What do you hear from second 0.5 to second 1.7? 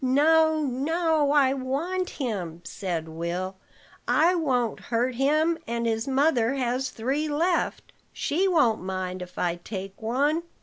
no, I